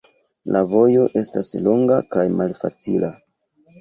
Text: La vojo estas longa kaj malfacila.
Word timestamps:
La 0.55 0.61
vojo 0.71 1.03
estas 1.21 1.51
longa 1.67 1.99
kaj 2.17 2.25
malfacila. 2.41 3.13